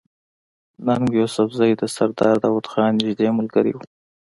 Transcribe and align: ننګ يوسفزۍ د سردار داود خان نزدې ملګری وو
ننګ 0.85 1.09
يوسفزۍ 1.19 1.71
د 1.79 1.83
سردار 1.95 2.35
داود 2.43 2.65
خان 2.71 2.91
نزدې 3.01 3.27
ملګری 3.37 3.71
وو 3.73 3.81